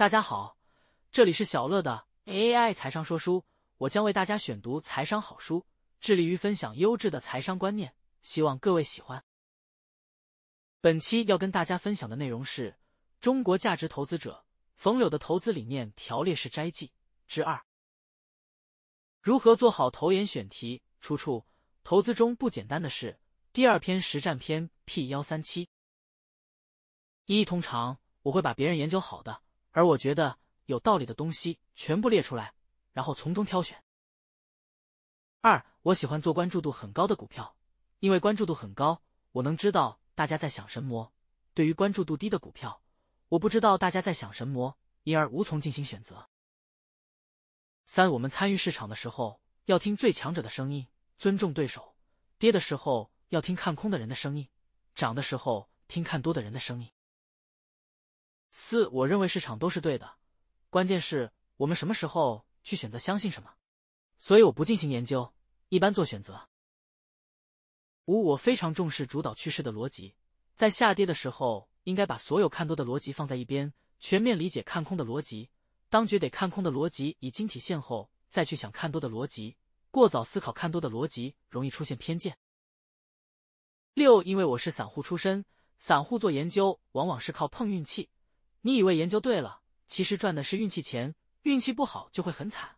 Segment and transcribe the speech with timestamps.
[0.00, 0.56] 大家好，
[1.12, 3.44] 这里是小乐的 AI 财商说书，
[3.76, 5.66] 我将为大家选读财商好书，
[6.00, 9.22] 致力于分享优质的财商观念，希望各位喜欢。
[10.80, 12.78] 本期要跟大家分享的内容是
[13.20, 14.42] 中国价值投资者
[14.74, 16.90] 冯柳的投资理念条列式摘记
[17.26, 17.62] 之二：
[19.20, 20.82] 如何做好投研选题？
[21.02, 21.46] 出处：
[21.84, 23.20] 投资中不简单的事，
[23.52, 25.68] 第二篇实战篇 P 幺三七。
[27.26, 29.42] 一通常我会把别人研究好的。
[29.72, 32.54] 而我觉得有道理的东西全部列出来，
[32.92, 33.82] 然后从中挑选。
[35.40, 37.56] 二，我喜欢做关注度很高的股票，
[38.00, 41.12] 因为关注度很高，我能知道大家在想什么。
[41.54, 42.82] 对于关注度低的股票，
[43.28, 46.28] 我不知道大家在想什么，因而无从进行选择。
[47.86, 50.86] 三，我们参与市场的时候要听最强者的声音，
[51.18, 51.96] 尊重对手；
[52.38, 54.48] 跌的时候要听看空的人的声音，
[54.94, 56.90] 涨的时候听看多的人的声音。
[58.50, 60.16] 四，我认为市场都是对的，
[60.68, 63.54] 关键是我们什么时候去选择相信什么，
[64.18, 65.32] 所以我不进行研究，
[65.68, 66.48] 一般做选择。
[68.06, 70.16] 五，我非常重视主导趋势的逻辑，
[70.56, 75.50] 在下跌的时候应该把所有看多的逻辑放在一边，全面理解看空的逻辑。
[75.88, 79.56] 当觉得看空的逻辑已经体现后，再去想看多的逻辑，
[79.90, 82.36] 过早思考看多的逻辑容易出现偏见。
[83.94, 85.44] 六，因为我是散户出身，
[85.78, 88.08] 散户做研究往往是靠碰运气。
[88.62, 92.76] 你以为研究对了，其实赚的是运气钱，运气不好就会很惨。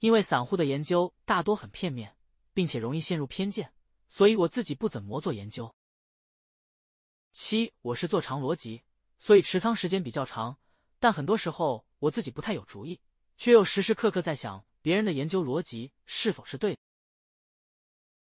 [0.00, 2.16] 因为散户的研究大多很片面，
[2.52, 3.72] 并且容易陷入偏见，
[4.08, 5.72] 所以我自己不怎么做研究。
[7.30, 8.82] 七，我是做长逻辑，
[9.20, 10.58] 所以持仓时间比较长，
[10.98, 13.00] 但很多时候我自己不太有主意，
[13.38, 16.76] 却又时时刻刻在想别人的研究逻辑是否是对。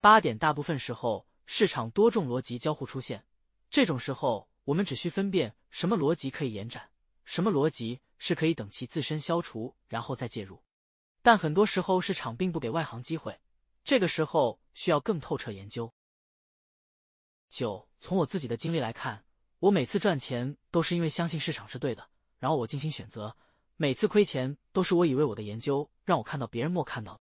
[0.00, 3.26] 八点，大部分时候市场多重逻辑交互出现，
[3.68, 4.48] 这种时候。
[4.68, 6.90] 我们只需分辨什么逻辑可以延展，
[7.24, 10.62] 什么逻辑是可以等其自身消除，然后再介入。
[11.22, 13.40] 但很多时候市场并不给外行机会，
[13.84, 15.92] 这个时候需要更透彻研究。
[17.48, 19.24] 九，从我自己的经历来看，
[19.58, 22.08] 我每次赚钱都是因为相信市场是对的，
[22.38, 23.36] 然后我进行选择；
[23.76, 27.20] 每次亏钱都是我以为我的研究让我看到别人没看到。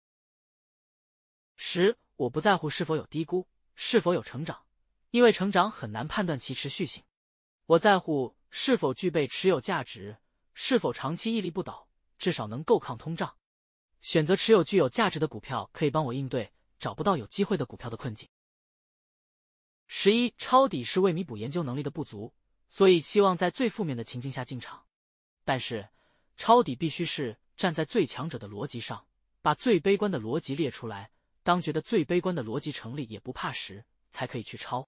[1.56, 4.64] 十，我不在乎是否有低估，是否有成长，
[5.10, 7.04] 因为成长很难判断其持续性。
[7.66, 10.18] 我在乎是否具备持有价值，
[10.54, 11.88] 是否长期屹立不倒，
[12.18, 13.36] 至少能够抗通胀。
[14.02, 18.30] 选择持有具有价值的股票，可以帮我应对找不到有机会的股票的困境。
[19.88, 22.34] 十一，抄底是为弥补研究能力的不足，
[22.70, 24.86] 所以希望在最负面的情境下进场。
[25.44, 25.90] 但是，
[26.36, 29.08] 抄底必须是站在最强者的逻辑上，
[29.42, 34.88] 把最悲观的逻辑列出来，当觉得最悲观的逻辑成立也不怕时，才可以去抄。